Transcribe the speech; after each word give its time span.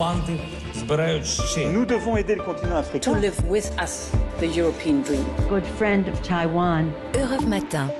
Nous 0.00 1.84
devons 1.84 2.16
aider 2.16 2.34
le 2.34 2.42
continent 2.42 2.76
africain. 2.76 3.12
To 3.12 3.20
live 3.20 3.38
with 3.50 3.70
us, 3.82 4.10
the 4.40 4.56
European 4.56 5.02
dream. 5.02 5.22
Good 5.50 5.66
friend 5.76 6.08
of 6.08 6.22
Taiwan. 6.22 6.90
Europe 7.14 7.46
Matin. 7.46 7.90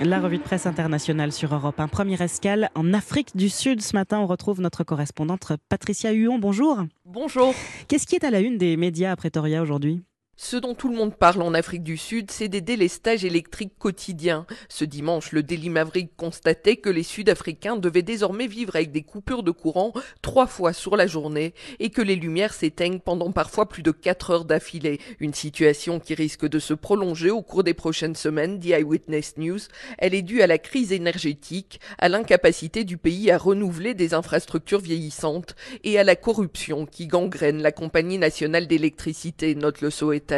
La 0.00 0.18
revue 0.18 0.38
de 0.38 0.42
presse 0.42 0.64
internationale 0.64 1.30
sur 1.30 1.54
Europe. 1.54 1.78
Un 1.78 1.88
premier 1.88 2.20
escale 2.22 2.70
en 2.74 2.94
Afrique 2.94 3.36
du 3.36 3.50
Sud. 3.50 3.82
Ce 3.82 3.94
matin, 3.94 4.18
on 4.20 4.26
retrouve 4.26 4.62
notre 4.62 4.82
correspondante 4.82 5.52
Patricia 5.68 6.12
Huon. 6.12 6.38
Bonjour. 6.38 6.84
Bonjour. 7.04 7.54
Qu'est-ce 7.86 8.06
qui 8.06 8.14
est 8.14 8.24
à 8.24 8.30
la 8.30 8.40
une 8.40 8.56
des 8.56 8.78
médias 8.78 9.12
à 9.12 9.16
Pretoria 9.16 9.60
aujourd'hui? 9.60 10.02
Ce 10.42 10.56
dont 10.56 10.74
tout 10.74 10.88
le 10.88 10.96
monde 10.96 11.14
parle 11.14 11.40
en 11.40 11.54
Afrique 11.54 11.84
du 11.84 11.96
Sud, 11.96 12.32
c'est 12.32 12.48
des 12.48 12.60
délestages 12.60 13.24
électriques 13.24 13.78
quotidiens. 13.78 14.44
Ce 14.68 14.84
dimanche, 14.84 15.30
le 15.30 15.44
Daily 15.44 15.70
Maverick 15.70 16.16
constatait 16.16 16.78
que 16.78 16.90
les 16.90 17.04
Sud-Africains 17.04 17.76
devaient 17.76 18.02
désormais 18.02 18.48
vivre 18.48 18.74
avec 18.74 18.90
des 18.90 19.02
coupures 19.02 19.44
de 19.44 19.52
courant 19.52 19.92
trois 20.20 20.48
fois 20.48 20.72
sur 20.72 20.96
la 20.96 21.06
journée 21.06 21.54
et 21.78 21.90
que 21.90 22.02
les 22.02 22.16
lumières 22.16 22.54
s'éteignent 22.54 22.98
pendant 22.98 23.30
parfois 23.30 23.68
plus 23.68 23.84
de 23.84 23.92
quatre 23.92 24.30
heures 24.30 24.44
d'affilée. 24.44 24.98
Une 25.20 25.32
situation 25.32 26.00
qui 26.00 26.14
risque 26.14 26.48
de 26.48 26.58
se 26.58 26.74
prolonger 26.74 27.30
au 27.30 27.42
cours 27.42 27.62
des 27.62 27.72
prochaines 27.72 28.16
semaines, 28.16 28.58
dit 28.58 28.72
Eyewitness 28.72 29.36
News. 29.36 29.60
Elle 29.98 30.14
est 30.14 30.22
due 30.22 30.42
à 30.42 30.48
la 30.48 30.58
crise 30.58 30.90
énergétique, 30.90 31.78
à 31.98 32.08
l'incapacité 32.08 32.82
du 32.82 32.96
pays 32.96 33.30
à 33.30 33.38
renouveler 33.38 33.94
des 33.94 34.12
infrastructures 34.12 34.80
vieillissantes 34.80 35.54
et 35.84 36.00
à 36.00 36.04
la 36.04 36.16
corruption 36.16 36.84
qui 36.84 37.06
gangrène 37.06 37.62
la 37.62 37.70
compagnie 37.70 38.18
nationale 38.18 38.66
d'électricité, 38.66 39.54
note 39.54 39.80
le 39.80 39.90
Soweto. 39.90 40.31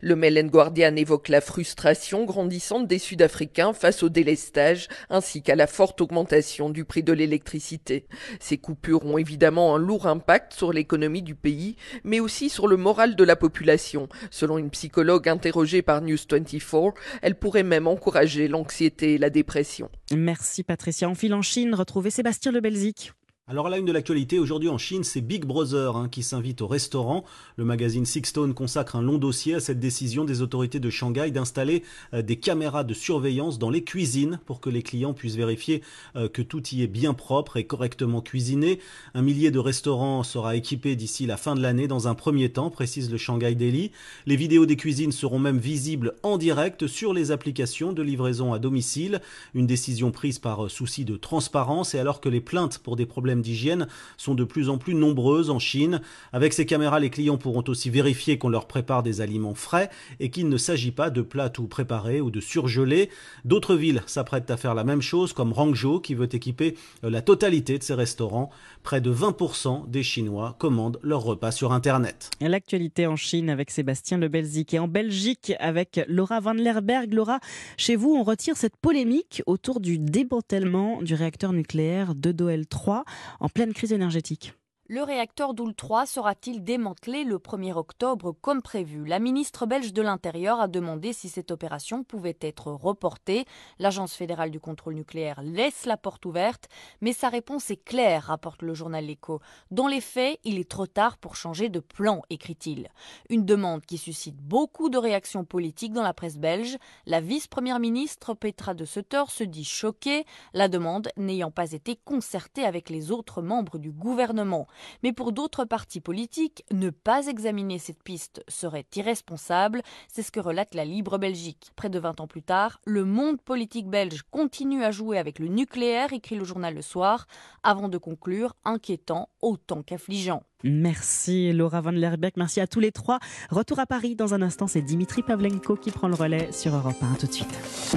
Le 0.00 0.16
Mellen 0.16 0.50
Guardian 0.50 0.96
évoque 0.96 1.28
la 1.28 1.40
frustration 1.40 2.24
grandissante 2.24 2.86
des 2.86 2.98
Sud-Africains 2.98 3.72
face 3.72 4.02
au 4.02 4.08
délestage 4.08 4.88
ainsi 5.10 5.42
qu'à 5.42 5.54
la 5.54 5.66
forte 5.66 6.00
augmentation 6.00 6.70
du 6.70 6.84
prix 6.84 7.02
de 7.02 7.12
l'électricité. 7.12 8.06
Ces 8.40 8.58
coupures 8.58 9.04
ont 9.04 9.18
évidemment 9.18 9.74
un 9.74 9.78
lourd 9.78 10.06
impact 10.06 10.54
sur 10.54 10.72
l'économie 10.72 11.22
du 11.22 11.34
pays, 11.34 11.76
mais 12.04 12.20
aussi 12.20 12.48
sur 12.48 12.66
le 12.66 12.76
moral 12.76 13.16
de 13.16 13.24
la 13.24 13.36
population. 13.36 14.08
Selon 14.30 14.58
une 14.58 14.70
psychologue 14.70 15.28
interrogée 15.28 15.82
par 15.82 16.02
News 16.02 16.16
24, 16.30 16.94
elle 17.22 17.36
pourrait 17.36 17.62
même 17.62 17.86
encourager 17.86 18.48
l'anxiété 18.48 19.14
et 19.14 19.18
la 19.18 19.30
dépression. 19.30 19.90
Merci 20.14 20.62
Patricia. 20.62 21.08
En 21.08 21.14
file 21.14 21.34
en 21.34 21.42
Chine, 21.42 21.74
retrouvez 21.74 22.10
Sébastien 22.10 22.52
Le 22.52 22.60
Belzic. 22.60 23.12
Alors 23.48 23.68
la 23.68 23.78
une 23.78 23.84
de 23.84 23.92
l'actualité 23.92 24.40
aujourd'hui 24.40 24.68
en 24.68 24.76
Chine, 24.76 25.04
c'est 25.04 25.20
Big 25.20 25.44
Brother 25.44 25.94
hein, 25.94 26.08
qui 26.08 26.24
s'invite 26.24 26.62
au 26.62 26.66
restaurant. 26.66 27.24
Le 27.54 27.64
magazine 27.64 28.04
Sixstone 28.04 28.54
consacre 28.54 28.96
un 28.96 29.02
long 29.02 29.18
dossier 29.18 29.54
à 29.54 29.60
cette 29.60 29.78
décision 29.78 30.24
des 30.24 30.42
autorités 30.42 30.80
de 30.80 30.90
Shanghai 30.90 31.30
d'installer 31.30 31.84
euh, 32.12 32.22
des 32.22 32.40
caméras 32.40 32.82
de 32.82 32.92
surveillance 32.92 33.60
dans 33.60 33.70
les 33.70 33.84
cuisines 33.84 34.40
pour 34.46 34.58
que 34.58 34.68
les 34.68 34.82
clients 34.82 35.14
puissent 35.14 35.36
vérifier 35.36 35.84
euh, 36.16 36.28
que 36.28 36.42
tout 36.42 36.60
y 36.70 36.82
est 36.82 36.88
bien 36.88 37.14
propre 37.14 37.56
et 37.56 37.64
correctement 37.64 38.20
cuisiné. 38.20 38.80
Un 39.14 39.22
millier 39.22 39.52
de 39.52 39.60
restaurants 39.60 40.24
sera 40.24 40.56
équipé 40.56 40.96
d'ici 40.96 41.24
la 41.24 41.36
fin 41.36 41.54
de 41.54 41.62
l'année 41.62 41.86
dans 41.86 42.08
un 42.08 42.16
premier 42.16 42.48
temps, 42.48 42.70
précise 42.70 43.12
le 43.12 43.16
Shanghai 43.16 43.54
Daily. 43.54 43.92
Les 44.26 44.34
vidéos 44.34 44.66
des 44.66 44.74
cuisines 44.74 45.12
seront 45.12 45.38
même 45.38 45.58
visibles 45.58 46.16
en 46.24 46.36
direct 46.36 46.88
sur 46.88 47.14
les 47.14 47.30
applications 47.30 47.92
de 47.92 48.02
livraison 48.02 48.52
à 48.52 48.58
domicile. 48.58 49.20
Une 49.54 49.68
décision 49.68 50.10
prise 50.10 50.40
par 50.40 50.64
euh, 50.64 50.68
souci 50.68 51.04
de 51.04 51.16
transparence 51.16 51.94
et 51.94 52.00
alors 52.00 52.20
que 52.20 52.28
les 52.28 52.40
plaintes 52.40 52.78
pour 52.78 52.96
des 52.96 53.06
problèmes 53.06 53.35
d'hygiène 53.42 53.86
sont 54.16 54.34
de 54.34 54.44
plus 54.44 54.68
en 54.68 54.78
plus 54.78 54.94
nombreuses 54.94 55.50
en 55.50 55.58
Chine. 55.58 56.00
Avec 56.32 56.52
ces 56.52 56.66
caméras, 56.66 57.00
les 57.00 57.10
clients 57.10 57.38
pourront 57.38 57.64
aussi 57.68 57.90
vérifier 57.90 58.38
qu'on 58.38 58.48
leur 58.48 58.66
prépare 58.66 59.02
des 59.02 59.20
aliments 59.20 59.54
frais 59.54 59.90
et 60.20 60.30
qu'il 60.30 60.48
ne 60.48 60.56
s'agit 60.56 60.92
pas 60.92 61.10
de 61.10 61.22
plats 61.22 61.50
tout 61.50 61.66
préparés 61.66 62.20
ou 62.20 62.30
de 62.30 62.40
surgelés. 62.40 63.10
D'autres 63.44 63.74
villes 63.74 64.02
s'apprêtent 64.06 64.50
à 64.50 64.56
faire 64.56 64.74
la 64.74 64.84
même 64.84 65.02
chose, 65.02 65.32
comme 65.32 65.52
Rangzhou 65.52 66.00
qui 66.00 66.14
veut 66.14 66.34
équiper 66.34 66.76
euh, 67.04 67.10
la 67.10 67.22
totalité 67.22 67.78
de 67.78 67.82
ses 67.82 67.94
restaurants. 67.94 68.50
Près 68.82 69.00
de 69.00 69.12
20% 69.12 69.90
des 69.90 70.02
Chinois 70.02 70.56
commandent 70.58 70.98
leurs 71.02 71.22
repas 71.22 71.50
sur 71.50 71.72
Internet. 71.72 72.30
L'actualité 72.40 73.06
en 73.06 73.16
Chine 73.16 73.50
avec 73.50 73.70
Sébastien 73.70 74.18
Lebelzik 74.18 74.74
et 74.74 74.78
en 74.78 74.88
Belgique 74.88 75.52
avec 75.58 76.00
Laura 76.08 76.40
Van 76.40 76.52
Lerberg. 76.52 77.12
Laura, 77.12 77.40
chez 77.76 77.96
vous, 77.96 78.14
on 78.14 78.22
retire 78.22 78.56
cette 78.56 78.76
polémique 78.76 79.42
autour 79.46 79.80
du 79.80 79.98
démantèlement 79.98 81.02
du 81.02 81.14
réacteur 81.14 81.52
nucléaire 81.52 82.14
de 82.14 82.32
Doel 82.32 82.66
3 82.66 83.04
en 83.40 83.48
pleine 83.48 83.72
crise 83.72 83.92
énergétique. 83.92 84.54
Le 84.88 85.02
réacteur 85.02 85.52
Doul 85.52 85.74
3 85.74 86.06
sera-t-il 86.06 86.62
démantelé 86.62 87.24
le 87.24 87.38
1er 87.38 87.72
octobre 87.72 88.30
comme 88.40 88.62
prévu? 88.62 89.04
La 89.04 89.18
ministre 89.18 89.66
belge 89.66 89.92
de 89.92 90.00
l'Intérieur 90.00 90.60
a 90.60 90.68
demandé 90.68 91.12
si 91.12 91.28
cette 91.28 91.50
opération 91.50 92.04
pouvait 92.04 92.36
être 92.40 92.70
reportée. 92.70 93.46
L'Agence 93.80 94.14
fédérale 94.14 94.52
du 94.52 94.60
contrôle 94.60 94.94
nucléaire 94.94 95.42
laisse 95.42 95.86
la 95.86 95.96
porte 95.96 96.24
ouverte, 96.24 96.68
mais 97.00 97.12
sa 97.12 97.30
réponse 97.30 97.68
est 97.72 97.82
claire, 97.84 98.26
rapporte 98.26 98.62
le 98.62 98.74
journal 98.74 99.04
L'Echo. 99.04 99.40
Dans 99.72 99.88
les 99.88 100.00
faits, 100.00 100.38
il 100.44 100.56
est 100.56 100.70
trop 100.70 100.86
tard 100.86 101.18
pour 101.18 101.34
changer 101.34 101.68
de 101.68 101.80
plan, 101.80 102.22
écrit-il. 102.30 102.88
Une 103.28 103.44
demande 103.44 103.84
qui 103.84 103.98
suscite 103.98 104.36
beaucoup 104.36 104.88
de 104.88 104.98
réactions 104.98 105.44
politiques 105.44 105.94
dans 105.94 106.04
la 106.04 106.14
presse 106.14 106.38
belge. 106.38 106.78
La 107.06 107.20
vice-première 107.20 107.80
ministre 107.80 108.34
Petra 108.34 108.72
de 108.72 108.84
Sutter 108.84 109.24
se 109.30 109.42
dit 109.42 109.64
choquée, 109.64 110.24
la 110.54 110.68
demande 110.68 111.08
n'ayant 111.16 111.50
pas 111.50 111.72
été 111.72 111.96
concertée 111.96 112.64
avec 112.64 112.88
les 112.88 113.10
autres 113.10 113.42
membres 113.42 113.78
du 113.78 113.90
gouvernement. 113.90 114.68
Mais 115.02 115.12
pour 115.12 115.32
d'autres 115.32 115.64
partis 115.64 116.00
politiques, 116.00 116.64
ne 116.72 116.90
pas 116.90 117.26
examiner 117.26 117.78
cette 117.78 118.02
piste 118.02 118.42
serait 118.48 118.86
irresponsable, 118.94 119.82
c'est 120.12 120.22
ce 120.22 120.32
que 120.32 120.40
relate 120.40 120.74
la 120.74 120.84
Libre 120.84 121.18
Belgique. 121.18 121.70
Près 121.76 121.90
de 121.90 121.98
20 121.98 122.20
ans 122.20 122.26
plus 122.26 122.42
tard, 122.42 122.80
le 122.84 123.04
monde 123.04 123.40
politique 123.40 123.88
belge 123.88 124.22
continue 124.30 124.84
à 124.84 124.90
jouer 124.90 125.18
avec 125.18 125.38
le 125.38 125.48
nucléaire, 125.48 126.12
écrit 126.12 126.36
le 126.36 126.44
journal 126.44 126.74
Le 126.74 126.82
Soir, 126.82 127.26
avant 127.62 127.88
de 127.88 127.98
conclure 127.98 128.54
inquiétant 128.64 129.28
autant 129.40 129.82
qu'affligeant. 129.82 130.42
Merci 130.64 131.52
Laura 131.52 131.80
Van 131.80 131.90
Lerberg, 131.90 132.32
merci 132.36 132.60
à 132.60 132.66
tous 132.66 132.80
les 132.80 132.92
trois. 132.92 133.18
Retour 133.50 133.78
à 133.78 133.86
Paris 133.86 134.16
dans 134.16 134.34
un 134.34 134.42
instant, 134.42 134.66
c'est 134.66 134.82
Dimitri 134.82 135.22
Pavlenko 135.22 135.76
qui 135.76 135.90
prend 135.90 136.08
le 136.08 136.14
relais 136.14 136.50
sur 136.50 136.74
Europe 136.74 136.96
1. 137.00 137.14
tout 137.16 137.26
de 137.26 137.32
suite. 137.32 137.94